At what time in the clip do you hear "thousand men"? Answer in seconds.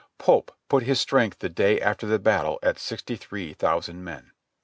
3.53-4.31